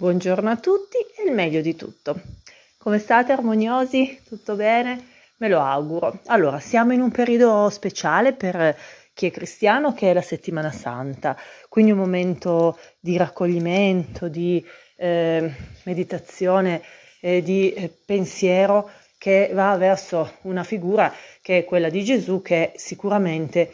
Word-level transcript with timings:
Buongiorno 0.00 0.48
a 0.48 0.56
tutti 0.56 0.96
e 0.96 1.28
il 1.28 1.34
meglio 1.34 1.60
di 1.60 1.76
tutto. 1.76 2.18
Come 2.78 2.98
state 2.98 3.32
armoniosi? 3.32 4.18
Tutto 4.26 4.54
bene? 4.54 5.08
Me 5.36 5.48
lo 5.50 5.60
auguro. 5.60 6.20
Allora, 6.28 6.58
siamo 6.58 6.94
in 6.94 7.02
un 7.02 7.10
periodo 7.10 7.68
speciale 7.68 8.32
per 8.32 8.74
chi 9.12 9.26
è 9.26 9.30
cristiano 9.30 9.92
che 9.92 10.08
è 10.10 10.14
la 10.14 10.22
settimana 10.22 10.72
santa, 10.72 11.36
quindi 11.68 11.90
un 11.90 11.98
momento 11.98 12.78
di 12.98 13.18
raccoglimento, 13.18 14.28
di 14.28 14.64
eh, 14.96 15.52
meditazione, 15.82 16.80
eh, 17.20 17.42
di 17.42 17.70
eh, 17.74 17.94
pensiero 18.06 18.90
che 19.18 19.50
va 19.52 19.76
verso 19.76 20.38
una 20.44 20.64
figura 20.64 21.12
che 21.42 21.58
è 21.58 21.64
quella 21.66 21.90
di 21.90 22.02
Gesù 22.02 22.40
che 22.40 22.72
sicuramente 22.76 23.70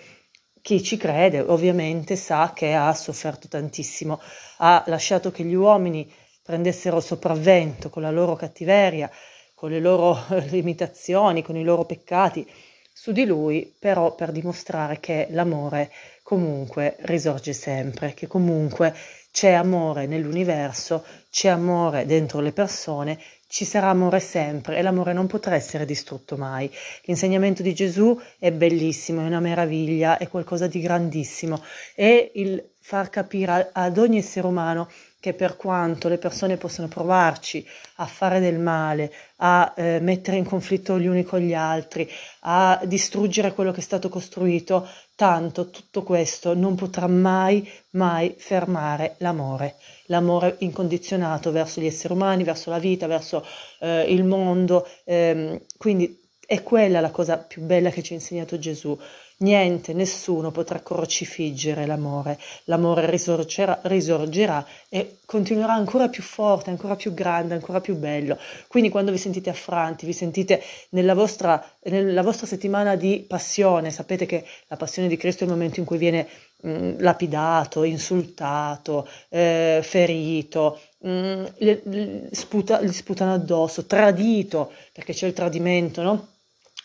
chi 0.67 0.83
ci 0.83 0.97
crede 0.97 1.39
ovviamente 1.39 2.17
sa 2.17 2.51
che 2.53 2.75
ha 2.75 2.93
sofferto 2.93 3.47
tantissimo, 3.47 4.21
ha 4.57 4.83
lasciato 4.89 5.31
che 5.31 5.45
gli 5.45 5.55
uomini 5.55 6.13
prendessero 6.43 6.99
sopravvento 6.99 7.89
con 7.89 8.03
la 8.03 8.11
loro 8.11 8.35
cattiveria, 8.35 9.09
con 9.55 9.71
le 9.71 9.79
loro 9.79 10.19
limitazioni, 10.51 11.43
con 11.43 11.57
i 11.57 11.63
loro 11.63 11.85
peccati 11.85 12.45
su 12.93 13.13
di 13.13 13.25
lui, 13.25 13.73
però 13.79 14.17
per 14.17 14.33
dimostrare 14.33 14.99
che 14.99 15.29
l'amore 15.31 15.93
comunque 16.25 16.97
risorge 17.03 17.53
sempre, 17.53 18.13
che 18.13 18.27
comunque 18.27 18.93
c'è 19.31 19.53
amore 19.53 20.07
nell'universo, 20.07 21.05
c'è 21.31 21.47
amore 21.49 22.07
dentro 22.07 22.41
le 22.41 22.51
persone, 22.51 23.21
ci 23.49 23.65
sarà 23.65 23.89
amore 23.89 24.21
sempre 24.21 24.77
e 24.77 24.83
l'amore 24.83 25.13
non 25.13 25.27
potrà 25.27 25.55
essere 25.55 25.85
distrutto 25.85 26.37
mai. 26.37 26.71
L'insegnamento 27.05 27.63
di 27.63 27.75
Gesù 27.75 28.19
è 28.39 28.51
bellissimo, 28.53 29.23
è 29.23 29.27
una 29.27 29.41
meraviglia, 29.41 30.19
è 30.19 30.29
qualcosa 30.29 30.67
di 30.67 30.81
grandissimo 30.81 31.63
e 31.95 32.33
il 32.35 32.63
far 32.81 33.11
capire 33.11 33.71
ad 33.73 33.99
ogni 33.99 34.19
essere 34.19 34.47
umano 34.47 34.89
che 35.27 35.35
per 35.35 35.57
quanto 35.57 36.07
le 36.07 36.19
persone 36.19 36.57
possano 36.57 36.87
provarci 36.87 37.67
a 37.97 38.07
fare 38.07 38.39
del 38.39 38.61
male, 38.61 39.13
a 39.39 39.75
eh, 39.77 39.99
mettere 40.01 40.37
in 40.37 40.45
conflitto 40.45 41.01
gli 41.01 41.09
uni 41.09 41.25
con 41.25 41.41
gli 41.41 41.53
altri, 41.53 42.09
a 42.43 42.81
distruggere 42.85 43.53
quello 43.53 43.73
che 43.73 43.81
è 43.81 43.83
stato 43.83 44.09
costruito, 44.09 44.89
tanto 45.17 45.71
tutto 45.71 46.05
questo 46.05 46.55
non 46.55 46.77
potrà 46.77 47.09
mai, 47.09 47.69
mai 47.91 48.37
fermare 48.39 49.17
l'amore, 49.19 49.75
l'amore 50.07 50.55
incondizionato 50.59 51.51
verso 51.51 51.81
gli 51.81 51.87
esseri 51.87 52.15
umani, 52.15 52.45
verso 52.45 52.71
la 52.71 52.79
vita, 52.79 53.09
verso 53.09 53.45
eh, 53.81 54.03
il 54.03 54.23
mondo. 54.23 54.87
Ehm, 55.03 55.61
quindi 55.77 56.23
è 56.47 56.63
quella 56.63 57.01
la 57.01 57.11
cosa 57.11 57.37
più 57.39 57.63
bella 57.63 57.91
che 57.91 58.05
ci 58.05 58.13
ha 58.13 58.15
insegnato 58.15 58.61
Gesù. 58.61 58.97
Niente, 59.39 59.93
nessuno 59.93 60.51
potrà 60.51 60.81
crocifiggere 60.81 61.85
l'amore. 61.85 62.39
L'amore 62.65 63.05
risorgerà, 63.11 63.81
risorgerà, 63.83 64.65
e 64.89 65.19
continuerà 65.27 65.75
ancora 65.75 66.09
più 66.09 66.23
forte, 66.23 66.71
ancora 66.71 66.97
più 66.97 67.13
grande, 67.13 67.53
ancora 67.53 67.83
più 67.83 67.97
bello. 67.97 68.39
Quindi 68.67 68.89
quando 68.89 69.13
vi 69.13 69.19
sentite 69.19 69.51
affranti, 69.51 70.07
vi 70.07 70.15
sentite 70.15 70.63
nella 70.91 71.13
vostra, 71.13 71.63
nella 71.83 72.23
vostra 72.23 72.47
settimana 72.47 72.97
di 72.97 73.27
passione, 73.29 73.91
sapete 73.91 74.25
che 74.25 74.43
la 74.69 74.77
passione 74.77 75.07
di 75.07 75.19
Cristo 75.19 75.45
è 75.45 75.47
il 75.47 75.53
momento 75.53 75.81
in 75.81 75.87
cui 75.87 75.99
viene 75.99 76.27
mh, 76.63 77.03
lapidato, 77.03 77.85
insultato, 77.85 79.07
eh, 79.29 79.81
ferito, 79.83 80.81
mh, 81.01 81.45
le, 81.59 81.83
le, 81.85 82.29
sputa, 82.33 82.81
gli 82.81 82.91
sputano 82.93 83.35
addosso, 83.35 83.85
tradito, 83.85 84.73
perché 84.95 85.13
c'è 85.13 85.27
il 85.27 85.35
tradimento, 85.35 86.01
no? 86.03 86.29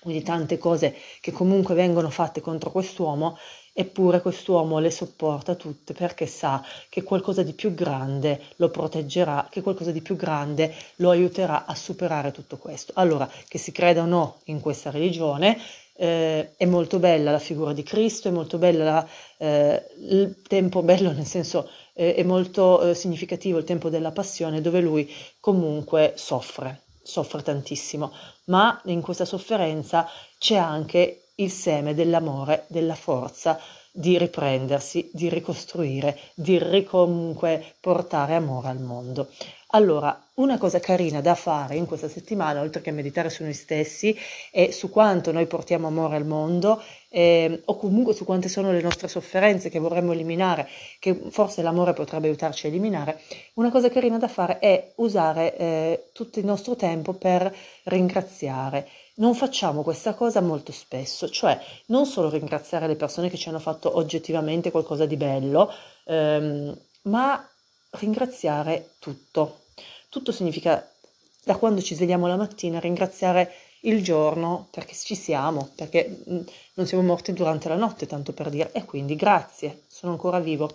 Quindi 0.02 0.24
tante 0.24 0.58
cose 0.58 0.96
che 1.22 1.32
comunque 1.32 1.76
vengono 1.76 2.10
fatte 2.10 2.42
contro 2.42 2.72
quest'uomo, 2.72 3.38
eppure 3.72 4.20
quest'uomo 4.20 4.80
le 4.80 4.90
sopporta 4.90 5.54
tutte 5.54 5.94
perché 5.94 6.26
sa 6.26 6.64
che 6.90 7.04
qualcosa 7.04 7.44
di 7.44 7.54
più 7.54 7.76
grande 7.76 8.42
lo 8.56 8.70
proteggerà, 8.70 9.48
che 9.50 9.62
qualcosa 9.62 9.92
di 9.92 10.02
più 10.02 10.16
grande 10.16 10.74
lo 10.96 11.12
aiuterà 11.12 11.66
a 11.66 11.76
superare 11.76 12.32
tutto 12.32 12.58
questo. 12.58 12.94
Allora, 12.96 13.30
che 13.48 13.60
si 13.60 13.72
creda 13.72 14.02
o 14.02 14.06
no 14.06 14.40
in 14.46 14.60
questa 14.60 14.90
religione, 14.90 15.58
eh, 15.94 16.56
è 16.56 16.66
molto 16.66 16.98
bella 16.98 17.30
la 17.30 17.40
figura 17.40 17.72
di 17.74 17.84
Cristo, 17.84 18.28
è 18.28 18.32
molto 18.32 18.58
bella 18.58 18.84
la, 18.84 19.08
eh, 19.38 19.86
il 20.00 20.42
tempo 20.48 20.82
bello 20.82 21.12
nel 21.12 21.28
senso 21.28 21.70
eh, 21.94 22.16
è 22.16 22.24
molto 22.24 22.90
eh, 22.90 22.96
significativo 22.96 23.60
il 23.60 23.66
tempo 23.66 23.90
della 23.90 24.12
passione 24.12 24.62
dove 24.62 24.82
lui 24.82 25.08
comunque 25.40 26.14
soffre 26.16 26.82
soffre 27.02 27.42
tantissimo, 27.42 28.12
ma 28.46 28.82
in 28.86 29.02
questa 29.02 29.26
sofferenza 29.26 30.08
c'è 30.38 30.56
anche 30.56 31.30
il 31.36 31.52
seme 31.52 31.94
dell'amore, 31.94 32.66
della 32.70 32.96
forza 32.96 33.60
di 33.92 34.18
riprendersi, 34.18 35.10
di 35.14 35.30
ricostruire, 35.30 36.18
di 36.34 36.58
ricomunque 36.58 37.76
portare 37.80 38.36
amore 38.36 38.70
al 38.70 38.80
mondo. 38.80 39.30
Allora, 39.74 40.22
una 40.36 40.58
cosa 40.58 40.82
carina 40.82 41.22
da 41.22 41.34
fare 41.34 41.78
in 41.78 41.86
questa 41.86 42.10
settimana, 42.10 42.60
oltre 42.60 42.82
che 42.82 42.92
meditare 42.92 43.30
su 43.30 43.44
noi 43.44 43.54
stessi 43.54 44.14
e 44.52 44.74
su 44.74 44.90
quanto 44.90 45.32
noi 45.32 45.46
portiamo 45.46 45.88
amore 45.88 46.18
al 46.18 46.26
mondo, 46.26 46.82
eh, 47.08 47.62
o 47.66 47.78
comunque 47.78 48.14
su 48.14 48.26
quante 48.26 48.50
sono 48.50 48.74
le 48.74 48.82
nostre 48.82 49.08
sofferenze 49.08 49.70
che 49.70 49.80
vorremmo 49.80 50.12
eliminare, 50.12 50.68
che 51.00 51.18
forse 51.30 51.62
l'amore 51.62 51.94
potrebbe 51.94 52.28
aiutarci 52.28 52.66
a 52.66 52.70
eliminare, 52.70 53.22
una 53.54 53.72
cosa 53.72 53.90
carina 53.90 54.18
da 54.18 54.28
fare 54.28 54.60
è 54.60 54.92
usare 54.96 55.56
eh, 55.56 56.10
tutto 56.12 56.40
il 56.40 56.46
nostro 56.46 56.76
tempo 56.76 57.14
per 57.14 57.54
ringraziare. 57.84 58.90
Non 59.16 59.36
facciamo 59.36 59.84
questa 59.84 60.16
cosa 60.16 60.42
molto 60.42 60.74
spesso, 60.74 61.30
cioè 61.30 61.58
non 61.88 62.06
solo 62.06 62.30
ringraziare 62.30 62.88
le 62.88 62.98
persone 62.98 63.30
che 63.30 63.38
ci 63.38 63.48
hanno 63.48 63.60
fatto 63.60 63.96
oggettivamente 63.96 64.70
qualcosa 64.70 65.06
di 65.06 65.16
bello, 65.16 65.72
ehm, 66.06 66.78
ma 67.04 67.46
ringraziare 67.92 68.96
tutto. 69.00 69.61
Tutto 70.12 70.34
significa 70.34 70.86
da 71.46 71.56
quando 71.56 71.82
ci 71.82 71.96
svegliamo 71.96 72.28
la 72.28 72.36
mattina 72.36 72.82
ringraziare 72.82 73.50
il 73.84 74.04
giorno 74.04 74.68
perché 74.70 74.94
ci 74.94 75.16
siamo, 75.16 75.70
perché 75.74 76.24
mm, 76.30 76.42
non 76.74 76.86
siamo 76.86 77.02
morti 77.02 77.32
durante 77.32 77.70
la 77.70 77.78
notte, 77.78 78.08
tanto 78.08 78.34
per 78.34 78.50
dire, 78.50 78.74
e 78.74 78.84
quindi 78.84 79.16
grazie, 79.16 79.84
sono 79.88 80.12
ancora 80.12 80.42
vivo. 80.42 80.70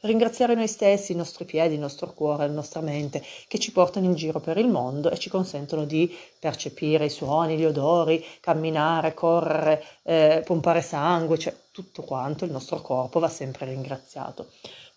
Ringraziare 0.00 0.54
noi 0.54 0.68
stessi, 0.68 1.12
i 1.12 1.16
nostri 1.16 1.46
piedi, 1.46 1.72
il 1.72 1.80
nostro 1.80 2.12
cuore, 2.12 2.46
la 2.46 2.52
nostra 2.52 2.82
mente, 2.82 3.24
che 3.48 3.58
ci 3.58 3.72
portano 3.72 4.04
in 4.04 4.14
giro 4.14 4.40
per 4.40 4.58
il 4.58 4.68
mondo 4.68 5.10
e 5.10 5.16
ci 5.16 5.30
consentono 5.30 5.86
di 5.86 6.14
percepire 6.38 7.06
i 7.06 7.10
suoni, 7.10 7.56
gli 7.56 7.64
odori, 7.64 8.22
camminare, 8.40 9.14
correre, 9.14 9.82
eh, 10.02 10.42
pompare 10.44 10.82
sangue, 10.82 11.38
cioè 11.38 11.56
tutto 11.70 12.02
quanto 12.02 12.44
il 12.44 12.50
nostro 12.50 12.82
corpo 12.82 13.20
va 13.20 13.30
sempre 13.30 13.64
ringraziato. 13.64 14.50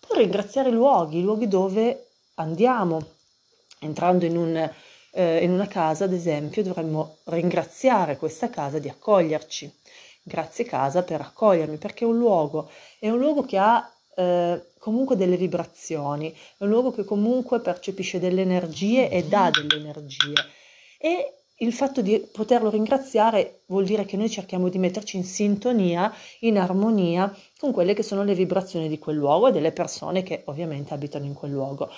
Poi 0.06 0.18
ringraziare 0.18 0.68
i 0.68 0.72
luoghi, 0.72 1.20
i 1.20 1.22
luoghi 1.22 1.48
dove 1.48 2.08
andiamo, 2.34 3.14
entrando 3.80 4.24
in, 4.24 4.36
un, 4.36 4.70
eh, 5.12 5.42
in 5.42 5.50
una 5.50 5.66
casa, 5.66 6.04
ad 6.04 6.12
esempio, 6.12 6.62
dovremmo 6.62 7.18
ringraziare 7.24 8.16
questa 8.16 8.50
casa 8.50 8.78
di 8.78 8.88
accoglierci. 8.88 9.72
Grazie 10.22 10.64
casa 10.64 11.02
per 11.02 11.20
accogliermi, 11.20 11.76
perché 11.76 12.04
è 12.04 12.08
un 12.08 12.18
luogo, 12.18 12.68
è 12.98 13.08
un 13.08 13.18
luogo 13.18 13.42
che 13.42 13.58
ha 13.58 13.88
eh, 14.16 14.62
comunque 14.78 15.16
delle 15.16 15.36
vibrazioni, 15.36 16.32
è 16.32 16.64
un 16.64 16.68
luogo 16.68 16.90
che 16.90 17.04
comunque 17.04 17.60
percepisce 17.60 18.18
delle 18.18 18.42
energie 18.42 19.08
e 19.08 19.24
dà 19.24 19.50
delle 19.50 19.76
energie. 19.76 20.34
E 20.98 21.36
il 21.60 21.72
fatto 21.72 22.02
di 22.02 22.18
poterlo 22.32 22.68
ringraziare 22.68 23.62
vuol 23.66 23.84
dire 23.84 24.04
che 24.04 24.16
noi 24.16 24.28
cerchiamo 24.28 24.68
di 24.68 24.78
metterci 24.78 25.16
in 25.16 25.24
sintonia, 25.24 26.12
in 26.40 26.58
armonia 26.58 27.34
con 27.58 27.72
quelle 27.72 27.94
che 27.94 28.02
sono 28.02 28.24
le 28.24 28.34
vibrazioni 28.34 28.88
di 28.88 28.98
quel 28.98 29.16
luogo 29.16 29.48
e 29.48 29.52
delle 29.52 29.72
persone 29.72 30.22
che 30.22 30.42
ovviamente 30.46 30.92
abitano 30.92 31.24
in 31.24 31.32
quel 31.34 31.52
luogo. 31.52 31.88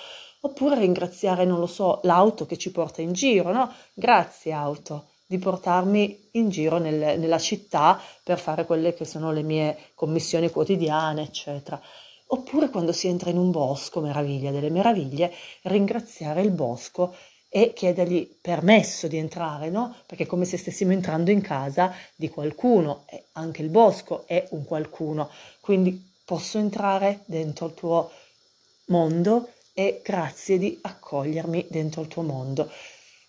Oppure 0.41 0.79
ringraziare, 0.79 1.43
non 1.43 1.59
lo 1.59 1.67
so, 1.67 1.99
l'auto 2.03 2.45
che 2.45 2.57
ci 2.57 2.71
porta 2.71 3.01
in 3.01 3.11
giro, 3.11 3.51
no? 3.51 3.73
Grazie 3.93 4.53
auto 4.53 5.07
di 5.25 5.37
portarmi 5.37 6.29
in 6.31 6.49
giro 6.49 6.77
nel, 6.77 7.19
nella 7.19 7.37
città 7.37 8.01
per 8.23 8.39
fare 8.39 8.65
quelle 8.65 8.93
che 8.93 9.03
sono 9.03 9.33
le 9.33 9.43
mie 9.43 9.77
commissioni 9.95 10.49
quotidiane, 10.49 11.23
eccetera. 11.23 11.79
Oppure 12.27 12.69
quando 12.69 12.93
si 12.93 13.07
entra 13.07 13.29
in 13.29 13.37
un 13.37 13.51
bosco, 13.51 13.99
meraviglia 13.99 14.51
delle 14.51 14.69
meraviglie, 14.69 15.33
ringraziare 15.63 16.41
il 16.41 16.51
bosco 16.51 17.13
e 17.49 17.73
chiedergli 17.73 18.37
permesso 18.41 19.07
di 19.07 19.17
entrare, 19.17 19.69
no? 19.69 19.93
Perché 20.05 20.23
è 20.23 20.27
come 20.27 20.45
se 20.45 20.57
stessimo 20.57 20.93
entrando 20.93 21.31
in 21.31 21.41
casa 21.41 21.93
di 22.15 22.29
qualcuno, 22.29 23.03
e 23.07 23.25
anche 23.33 23.61
il 23.61 23.69
bosco 23.69 24.23
è 24.25 24.47
un 24.51 24.63
qualcuno, 24.63 25.29
quindi 25.59 26.13
posso 26.23 26.59
entrare 26.59 27.23
dentro 27.25 27.65
il 27.65 27.73
tuo 27.73 28.09
mondo 28.85 29.49
e 29.79 30.01
grazie 30.03 30.57
di 30.57 30.77
accogliermi 30.81 31.67
dentro 31.69 32.01
il 32.01 32.09
tuo 32.09 32.21
mondo. 32.21 32.69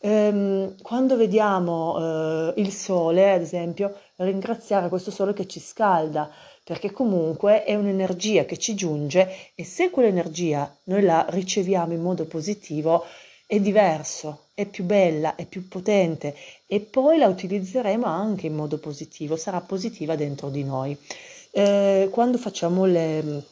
Ehm, 0.00 0.74
quando 0.82 1.16
vediamo 1.16 1.96
eh, 1.96 2.60
il 2.60 2.72
sole, 2.72 3.30
ad 3.34 3.40
esempio, 3.40 3.96
ringraziare 4.16 4.88
questo 4.88 5.12
sole 5.12 5.32
che 5.32 5.46
ci 5.46 5.60
scalda, 5.60 6.28
perché 6.64 6.90
comunque 6.90 7.62
è 7.62 7.76
un'energia 7.76 8.46
che 8.46 8.56
ci 8.56 8.74
giunge 8.74 9.52
e 9.54 9.64
se 9.64 9.90
quell'energia 9.90 10.76
noi 10.84 11.02
la 11.02 11.24
riceviamo 11.28 11.92
in 11.92 12.02
modo 12.02 12.24
positivo, 12.24 13.04
è 13.46 13.60
diverso, 13.60 14.46
è 14.52 14.66
più 14.66 14.82
bella, 14.82 15.36
è 15.36 15.46
più 15.46 15.68
potente 15.68 16.34
e 16.66 16.80
poi 16.80 17.18
la 17.18 17.28
utilizzeremo 17.28 18.06
anche 18.06 18.48
in 18.48 18.56
modo 18.56 18.78
positivo, 18.78 19.36
sarà 19.36 19.60
positiva 19.60 20.16
dentro 20.16 20.48
di 20.48 20.64
noi. 20.64 20.96
Eh, 21.52 22.08
quando 22.10 22.38
facciamo 22.38 22.86
le, 22.86 23.44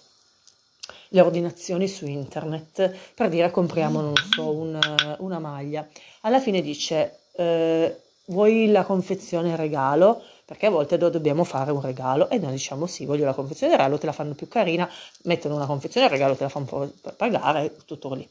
le 1.08 1.20
ordinazioni 1.20 1.88
su 1.88 2.06
internet 2.06 2.94
per 3.14 3.28
dire 3.28 3.50
compriamo, 3.50 4.00
non 4.00 4.14
so, 4.16 4.50
una, 4.50 5.16
una 5.18 5.38
maglia. 5.38 5.86
Alla 6.22 6.40
fine 6.40 6.60
dice 6.60 7.20
eh, 7.32 8.00
vuoi 8.26 8.70
la 8.70 8.84
confezione 8.84 9.56
regalo? 9.56 10.22
Perché 10.44 10.66
a 10.66 10.70
volte 10.70 10.96
dobbiamo 10.96 11.44
fare 11.44 11.70
un 11.70 11.80
regalo 11.80 12.30
e 12.30 12.38
noi 12.38 12.52
diciamo 12.52 12.86
sì, 12.86 13.04
voglio 13.04 13.26
la 13.26 13.34
confezione 13.34 13.76
regalo, 13.76 13.98
te 13.98 14.06
la 14.06 14.12
fanno 14.12 14.34
più 14.34 14.48
carina, 14.48 14.88
mettono 15.24 15.56
una 15.56 15.66
confezione 15.66 16.08
regalo, 16.08 16.36
te 16.36 16.44
la 16.44 16.48
fanno 16.48 16.90
pagare, 17.16 17.76
tutto 17.84 18.14
lì. 18.14 18.26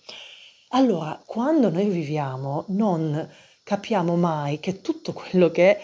Allora, 0.69 1.21
quando 1.25 1.69
noi 1.69 1.85
viviamo 1.85 2.65
non 2.69 3.29
capiamo 3.63 4.15
mai 4.15 4.59
che 4.59 4.81
tutto 4.81 5.13
quello 5.13 5.51
che 5.51 5.77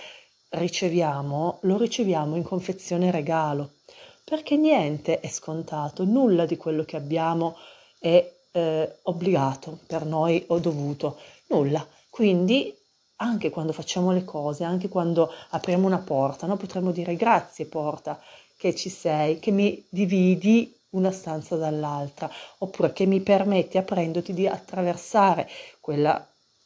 riceviamo 0.50 1.60
lo 1.62 1.78
riceviamo 1.78 2.36
in 2.36 2.44
confezione 2.44 3.12
regalo, 3.12 3.74
perché 4.24 4.56
niente 4.56 5.20
è 5.20 5.28
scontato, 5.28 6.06
nulla 6.06 6.46
di 6.46 6.58
quello 6.58 6.84
che 6.84 6.96
abbiamo 6.96 7.58
è 8.00 8.32
eh, 8.52 8.96
obbligato 9.04 9.80
per 9.86 10.06
noi 10.06 10.44
o 10.48 10.60
dovuto, 10.60 11.18
nulla. 11.48 11.86
Quindi 12.10 12.76
anche 13.18 13.50
quando 13.50 13.74
facciamo 13.74 14.12
le 14.12 14.24
cose, 14.24 14.64
anche 14.64 14.90
quando 14.90 15.32
apriamo 15.50 15.86
una 15.86 16.00
porta, 16.00 16.48
no? 16.48 16.58
potremmo 16.58 16.92
dire 16.92 17.16
grazie 17.16 17.66
porta 17.66 18.20
che 18.58 18.76
ci 18.76 18.90
sei, 18.90 19.40
che 19.40 19.52
mi 19.52 19.86
dividi 19.90 20.74
una 20.90 21.12
stanza 21.12 21.56
dall'altra, 21.56 22.30
oppure 22.60 22.94
che 22.94 23.06
mi 23.06 23.20
permetti 23.22 23.78
aprendoti 23.78 24.34
di 24.34 24.48
attraversare 24.48 25.50
quella, 25.80 26.26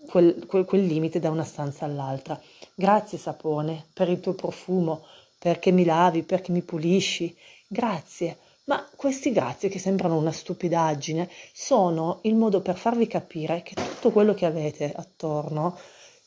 quel, 0.09 0.45
quel, 0.45 0.65
quel 0.65 0.85
limite 0.85 1.19
da 1.19 1.29
una 1.29 1.45
stanza 1.45 1.85
all'altra. 1.85 2.39
Grazie 2.75 3.17
sapone 3.17 3.85
per 3.93 4.09
il 4.09 4.19
tuo 4.19 4.33
profumo, 4.33 5.05
perché 5.37 5.71
mi 5.71 5.85
lavi, 5.85 6.23
perché 6.23 6.51
mi 6.51 6.61
pulisci. 6.61 7.35
Grazie. 7.67 8.37
Ma 8.65 8.85
questi 8.95 9.31
grazie 9.31 9.69
che 9.69 9.79
sembrano 9.79 10.17
una 10.17 10.31
stupidaggine 10.31 11.29
sono 11.53 12.19
il 12.23 12.35
modo 12.35 12.61
per 12.61 12.77
farvi 12.77 13.07
capire 13.07 13.63
che 13.63 13.75
tutto 13.75 14.11
quello 14.11 14.33
che 14.33 14.45
avete 14.45 14.91
attorno 14.93 15.77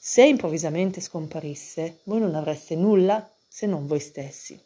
se 0.02 0.24
improvvisamente 0.24 1.02
scomparisse, 1.02 1.98
voi 2.04 2.20
non 2.20 2.34
avreste 2.34 2.74
nulla 2.74 3.30
se 3.46 3.66
non 3.66 3.86
voi 3.86 4.00
stessi. 4.00 4.58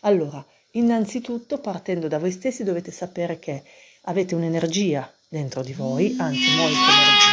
Allora, 0.00 0.42
innanzitutto, 0.70 1.58
partendo 1.58 2.08
da 2.08 2.18
voi 2.18 2.32
stessi, 2.32 2.64
dovete 2.64 2.90
sapere 2.90 3.38
che 3.38 3.62
avete 4.04 4.34
un'energia 4.34 5.12
dentro 5.28 5.62
di 5.62 5.74
voi, 5.74 6.16
anzi 6.18 6.56
molte 6.56 6.78
energie, 6.78 7.29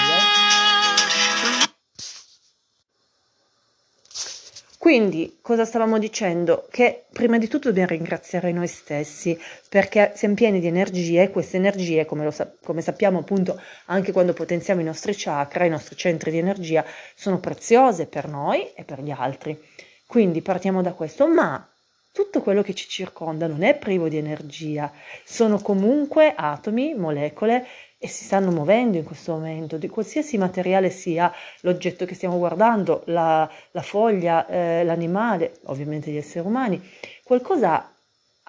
Quindi, 4.88 5.40
cosa 5.42 5.66
stavamo 5.66 6.00
dicendo? 6.00 6.66
Che 6.72 7.08
prima 7.12 7.38
di 7.38 7.50
tutto 7.50 7.68
dobbiamo 7.68 7.90
ringraziare 7.90 8.54
noi 8.54 8.68
stessi 8.68 9.38
perché 9.68 10.14
siamo 10.16 10.34
pieni 10.34 10.62
di 10.62 10.68
energie 10.68 11.24
e 11.24 11.30
queste 11.30 11.58
energie, 11.58 12.06
come, 12.06 12.32
sa- 12.32 12.50
come 12.64 12.80
sappiamo 12.80 13.20
appunto 13.20 13.62
anche 13.88 14.14
quando 14.14 14.32
potenziamo 14.32 14.80
i 14.80 14.86
nostri 14.86 15.14
chakra, 15.14 15.66
i 15.66 15.70
nostri 15.70 15.98
centri 15.98 16.32
di 16.32 16.38
energia, 16.38 16.86
sono 17.16 17.42
preziose 17.42 18.06
per 18.06 18.30
noi 18.30 18.72
e 18.76 18.86
per 18.86 19.02
gli 19.02 19.12
altri. 19.12 19.62
Quindi 20.06 20.42
partiamo 20.42 20.82
da 20.82 20.94
questo, 20.94 21.28
ma 21.28 21.70
tutto 22.14 22.42
quello 22.42 22.62
che 22.62 22.74
ci 22.74 22.88
circonda 22.88 23.46
non 23.46 23.64
è 23.64 23.78
privo 23.78 24.08
di 24.08 24.16
energia, 24.16 24.90
sono 25.26 25.60
comunque 25.60 26.34
atomi, 26.34 26.96
molecole 26.96 27.68
e 28.00 28.08
si 28.08 28.24
stanno 28.26 28.52
muovendo 28.52 28.98
in 28.98 29.04
questo 29.04 29.34
momento, 29.34 29.78
di 29.78 29.88
qualsiasi 29.88 30.38
materiale 30.38 30.90
sia 30.92 31.34
l'oggetto 31.62 32.06
che 32.06 32.14
stiamo 32.14 32.38
guardando, 32.38 33.02
la, 33.06 33.50
la 33.72 33.82
foglia, 33.82 34.46
eh, 34.48 34.84
l'animale, 34.84 35.60
ovviamente 35.66 36.12
gli 36.12 36.18
esseri 36.18 36.46
umani, 36.46 36.82
qualcosa 37.24 37.92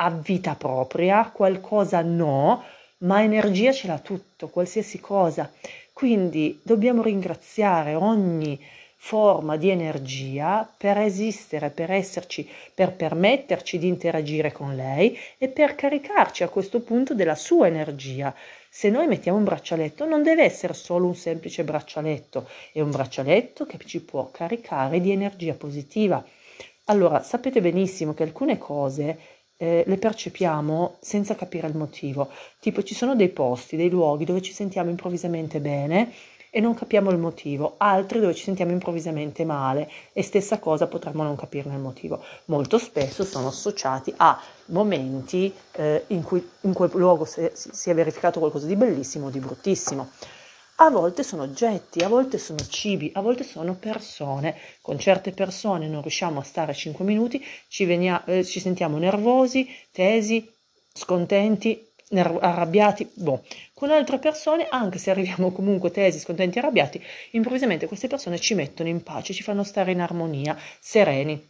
ha 0.00 0.10
vita 0.10 0.54
propria, 0.54 1.30
qualcosa 1.30 2.02
no, 2.02 2.62
ma 2.98 3.22
energia 3.22 3.72
ce 3.72 3.86
l'ha 3.86 3.98
tutto, 3.98 4.48
qualsiasi 4.48 5.00
cosa. 5.00 5.50
Quindi 5.92 6.60
dobbiamo 6.62 7.02
ringraziare 7.02 7.94
ogni 7.94 8.58
forma 9.00 9.56
di 9.56 9.70
energia 9.70 10.68
per 10.76 10.98
esistere, 10.98 11.70
per 11.70 11.90
esserci, 11.90 12.46
per 12.74 12.92
permetterci 12.92 13.78
di 13.78 13.86
interagire 13.86 14.50
con 14.50 14.74
lei 14.74 15.16
e 15.38 15.48
per 15.48 15.76
caricarci 15.76 16.42
a 16.42 16.48
questo 16.48 16.80
punto 16.80 17.14
della 17.14 17.36
sua 17.36 17.68
energia. 17.68 18.34
Se 18.68 18.90
noi 18.90 19.06
mettiamo 19.06 19.38
un 19.38 19.44
braccialetto 19.44 20.04
non 20.04 20.24
deve 20.24 20.42
essere 20.42 20.74
solo 20.74 21.06
un 21.06 21.14
semplice 21.14 21.62
braccialetto, 21.64 22.48
è 22.72 22.80
un 22.80 22.90
braccialetto 22.90 23.66
che 23.66 23.78
ci 23.86 24.02
può 24.02 24.30
caricare 24.32 25.00
di 25.00 25.12
energia 25.12 25.54
positiva. 25.54 26.22
Allora, 26.86 27.22
sapete 27.22 27.60
benissimo 27.60 28.14
che 28.14 28.24
alcune 28.24 28.58
cose 28.58 29.18
eh, 29.56 29.84
le 29.86 29.96
percepiamo 29.96 30.96
senza 31.00 31.36
capire 31.36 31.68
il 31.68 31.76
motivo, 31.76 32.30
tipo 32.58 32.82
ci 32.82 32.94
sono 32.94 33.14
dei 33.14 33.28
posti, 33.28 33.76
dei 33.76 33.90
luoghi 33.90 34.24
dove 34.24 34.42
ci 34.42 34.52
sentiamo 34.52 34.90
improvvisamente 34.90 35.60
bene 35.60 36.12
e 36.50 36.60
non 36.60 36.74
capiamo 36.74 37.10
il 37.10 37.18
motivo, 37.18 37.74
altri 37.78 38.20
dove 38.20 38.34
ci 38.34 38.44
sentiamo 38.44 38.72
improvvisamente 38.72 39.44
male 39.44 39.90
e 40.12 40.22
stessa 40.22 40.58
cosa 40.58 40.86
potremmo 40.86 41.22
non 41.22 41.36
capirne 41.36 41.74
il 41.74 41.80
motivo. 41.80 42.22
Molto 42.46 42.78
spesso 42.78 43.24
sono 43.24 43.48
associati 43.48 44.12
a 44.16 44.40
momenti 44.66 45.52
eh, 45.72 46.04
in 46.08 46.22
cui 46.22 46.46
in 46.62 46.72
quel 46.72 46.90
luogo 46.94 47.24
si, 47.24 47.50
si 47.52 47.90
è 47.90 47.94
verificato 47.94 48.38
qualcosa 48.38 48.66
di 48.66 48.76
bellissimo 48.76 49.26
o 49.26 49.30
di 49.30 49.38
bruttissimo. 49.38 50.10
A 50.80 50.90
volte 50.90 51.24
sono 51.24 51.42
oggetti, 51.42 52.04
a 52.04 52.08
volte 52.08 52.38
sono 52.38 52.60
cibi, 52.60 53.10
a 53.14 53.20
volte 53.20 53.42
sono 53.42 53.74
persone. 53.74 54.56
Con 54.80 54.96
certe 54.96 55.32
persone 55.32 55.88
non 55.88 56.02
riusciamo 56.02 56.38
a 56.38 56.44
stare 56.44 56.72
5 56.72 57.04
minuti, 57.04 57.44
ci, 57.66 57.84
venia, 57.84 58.24
eh, 58.24 58.44
ci 58.44 58.60
sentiamo 58.60 58.96
nervosi, 58.96 59.66
tesi, 59.90 60.48
scontenti, 60.92 61.87
arrabbiati, 62.10 63.10
boh. 63.14 63.44
Con 63.74 63.90
altre 63.90 64.18
persone, 64.18 64.66
anche 64.68 64.98
se 64.98 65.10
arriviamo 65.10 65.50
comunque 65.52 65.90
tesi, 65.90 66.18
scontenti, 66.18 66.58
arrabbiati, 66.58 67.02
improvvisamente 67.32 67.86
queste 67.86 68.08
persone 68.08 68.38
ci 68.38 68.54
mettono 68.54 68.88
in 68.88 69.02
pace, 69.02 69.32
ci 69.32 69.42
fanno 69.42 69.64
stare 69.64 69.92
in 69.92 70.00
armonia, 70.00 70.56
sereni. 70.80 71.46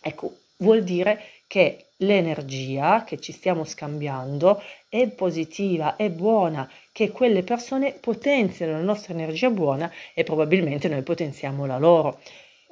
Ecco, 0.00 0.36
vuol 0.58 0.82
dire 0.82 1.20
che 1.46 1.86
l'energia 1.98 3.04
che 3.04 3.20
ci 3.20 3.32
stiamo 3.32 3.64
scambiando 3.64 4.62
è 4.88 5.06
positiva, 5.08 5.96
è 5.96 6.10
buona, 6.10 6.68
che 6.90 7.10
quelle 7.10 7.42
persone 7.42 7.92
potenziano 7.92 8.72
la 8.72 8.82
nostra 8.82 9.12
energia 9.12 9.50
buona 9.50 9.90
e 10.14 10.24
probabilmente 10.24 10.88
noi 10.88 11.02
potenziamo 11.02 11.66
la 11.66 11.78
loro 11.78 12.20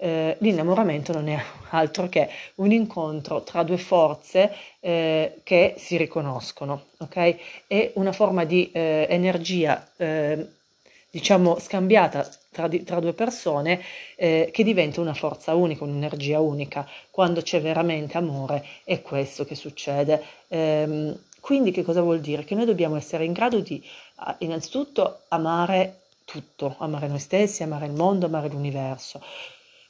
eh, 0.00 0.37
l'innamoramento 0.41 1.12
non 1.12 1.29
è 1.29 1.38
altro 1.70 2.08
che 2.08 2.29
un 2.56 2.73
incontro 2.73 3.43
tra 3.43 3.62
due 3.62 3.76
forze 3.76 4.52
eh, 4.81 5.41
che 5.44 5.75
si 5.76 5.97
riconoscono, 5.97 6.87
ok? 6.99 7.37
È 7.67 7.93
una 7.94 8.12
forma 8.12 8.44
di 8.44 8.70
eh, 8.73 9.06
energia, 9.11 9.87
eh, 9.97 10.47
diciamo, 11.11 11.58
scambiata 11.58 12.29
tra, 12.51 12.67
di, 12.67 12.82
tra 12.82 12.98
due 12.98 13.13
persone 13.13 13.81
eh, 14.17 14.48
che 14.53 14.65
diventa 14.65 15.03
una 15.03 15.15
forza 15.15 15.55
unica, 15.55 15.84
un'energia 15.84 16.41
unica. 16.41 16.89
Quando 17.10 17.43
c'è 17.43 17.60
veramente 17.60 18.17
amore 18.17 18.65
è 18.84 19.03
questo 19.03 19.44
che 19.44 19.55
succede. 19.55 20.24
Ehm, 20.48 21.17
quindi 21.41 21.72
che 21.72 21.82
cosa 21.82 22.01
vuol 22.01 22.20
dire? 22.20 22.44
Che 22.44 22.55
noi 22.55 22.67
dobbiamo 22.67 22.96
essere 22.96 23.24
in 23.24 23.32
grado 23.32 23.60
di 23.60 23.82
innanzitutto 24.39 25.22
amare 25.29 25.96
tutto, 26.24 26.77
amare 26.79 27.08
noi 27.08 27.19
stessi, 27.19 27.63
amare 27.63 27.86
il 27.86 27.93
mondo, 27.93 28.27
amare 28.27 28.48
l'universo 28.48 29.20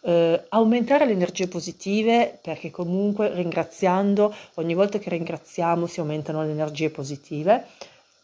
eh, 0.02 0.46
aumentare 0.48 1.04
le 1.06 1.12
energie 1.12 1.48
positive 1.48 2.38
perché 2.40 2.70
comunque 2.70 3.32
ringraziando, 3.34 4.34
ogni 4.54 4.74
volta 4.74 4.98
che 4.98 5.10
ringraziamo 5.10 5.86
si 5.86 6.00
aumentano 6.00 6.42
le 6.42 6.50
energie 6.50 6.90
positive, 6.90 7.66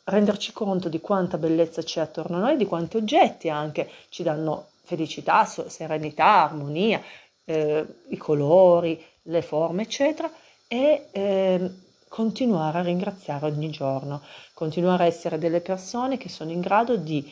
renderci 0.04 0.52
conto 0.52 0.88
di 0.88 1.00
quanta 1.00 1.38
bellezza 1.38 1.82
c'è 1.82 2.00
attorno 2.00 2.36
a 2.36 2.40
noi, 2.40 2.56
di 2.56 2.66
quanti 2.66 2.96
oggetti 2.96 3.48
anche 3.48 3.90
ci 4.08 4.22
danno 4.22 4.68
felicità, 4.82 5.44
serenità, 5.44 6.44
armonia, 6.44 7.02
eh, 7.44 7.84
i 8.08 8.16
colori, 8.16 9.02
le 9.22 9.42
forme, 9.42 9.82
eccetera, 9.82 10.30
e 10.68 11.08
eh, 11.10 11.70
continuare 12.08 12.78
a 12.78 12.82
ringraziare 12.82 13.46
ogni 13.46 13.70
giorno, 13.70 14.22
continuare 14.54 15.04
a 15.04 15.06
essere 15.06 15.38
delle 15.38 15.60
persone 15.60 16.16
che 16.16 16.28
sono 16.28 16.52
in 16.52 16.60
grado 16.60 16.96
di 16.96 17.28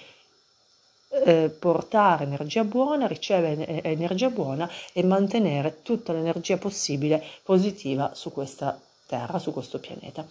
eh, 1.24 1.48
portare 1.48 2.24
energia 2.24 2.64
buona, 2.64 3.06
ricevere 3.06 3.82
energia 3.82 4.30
buona 4.30 4.68
e 4.92 5.02
mantenere 5.02 5.80
tutta 5.82 6.12
l'energia 6.12 6.56
possibile 6.56 7.22
positiva 7.42 8.12
su 8.14 8.32
questa 8.32 8.78
terra, 9.06 9.38
su 9.38 9.52
questo 9.52 9.78
pianeta. 9.78 10.26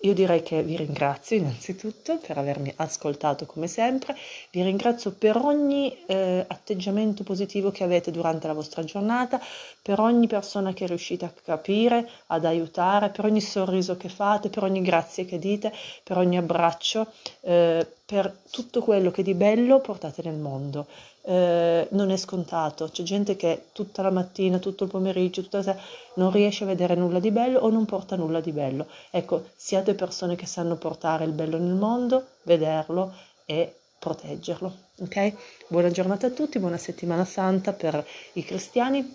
Io 0.00 0.12
direi 0.12 0.42
che 0.42 0.62
vi 0.62 0.76
ringrazio 0.76 1.38
innanzitutto 1.38 2.18
per 2.18 2.36
avermi 2.36 2.72
ascoltato 2.76 3.46
come 3.46 3.66
sempre, 3.66 4.14
vi 4.50 4.62
ringrazio 4.62 5.12
per 5.12 5.36
ogni 5.36 6.04
eh, 6.06 6.44
atteggiamento 6.46 7.24
positivo 7.24 7.70
che 7.70 7.82
avete 7.82 8.10
durante 8.10 8.46
la 8.46 8.52
vostra 8.52 8.84
giornata, 8.84 9.40
per 9.80 9.98
ogni 9.98 10.26
persona 10.26 10.74
che 10.74 10.86
riuscite 10.86 11.24
a 11.24 11.32
capire, 11.42 12.08
ad 12.26 12.44
aiutare, 12.44 13.08
per 13.08 13.24
ogni 13.24 13.40
sorriso 13.40 13.96
che 13.96 14.10
fate, 14.10 14.50
per 14.50 14.64
ogni 14.64 14.82
grazie 14.82 15.24
che 15.24 15.38
dite, 15.38 15.72
per 16.04 16.18
ogni 16.18 16.36
abbraccio. 16.36 17.06
Eh, 17.40 17.86
per 18.06 18.42
tutto 18.52 18.82
quello 18.82 19.10
che 19.10 19.24
di 19.24 19.34
bello 19.34 19.80
portate 19.80 20.22
nel 20.22 20.36
mondo. 20.36 20.86
Eh, 21.22 21.88
non 21.90 22.10
è 22.10 22.16
scontato, 22.16 22.88
c'è 22.88 23.02
gente 23.02 23.34
che 23.34 23.64
tutta 23.72 24.00
la 24.00 24.12
mattina, 24.12 24.58
tutto 24.58 24.84
il 24.84 24.90
pomeriggio, 24.90 25.42
tutta 25.42 25.56
la 25.56 25.62
sera 25.64 25.80
non 26.14 26.30
riesce 26.30 26.62
a 26.62 26.68
vedere 26.68 26.94
nulla 26.94 27.18
di 27.18 27.32
bello 27.32 27.58
o 27.58 27.68
non 27.68 27.84
porta 27.84 28.14
nulla 28.14 28.40
di 28.40 28.52
bello. 28.52 28.86
Ecco, 29.10 29.48
siate 29.56 29.94
persone 29.94 30.36
che 30.36 30.46
sanno 30.46 30.76
portare 30.76 31.24
il 31.24 31.32
bello 31.32 31.58
nel 31.58 31.74
mondo, 31.74 32.26
vederlo 32.44 33.12
e 33.44 33.74
proteggerlo. 33.98 34.72
Ok? 35.00 35.32
Buona 35.66 35.90
giornata 35.90 36.28
a 36.28 36.30
tutti, 36.30 36.60
buona 36.60 36.78
settimana 36.78 37.24
santa 37.24 37.72
per 37.72 38.06
i 38.34 38.44
cristiani 38.44 39.14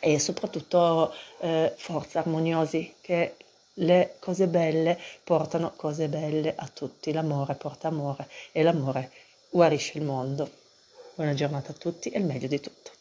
e 0.00 0.18
soprattutto 0.18 1.12
eh, 1.40 1.74
forza 1.76 2.20
armoniosi 2.20 2.94
che 3.02 3.34
le 3.80 4.16
cose 4.20 4.46
belle 4.46 4.98
portano 5.22 5.72
cose 5.76 6.08
belle 6.08 6.54
a 6.56 6.68
tutti, 6.68 7.12
l'amore 7.12 7.56
porta 7.56 7.88
amore 7.88 8.28
e 8.52 8.62
l'amore 8.62 9.10
guarisce 9.50 9.98
il 9.98 10.04
mondo. 10.04 10.50
Buona 11.14 11.34
giornata 11.34 11.72
a 11.72 11.74
tutti 11.74 12.08
e 12.08 12.18
il 12.18 12.24
meglio 12.24 12.46
di 12.46 12.60
tutto. 12.60 12.95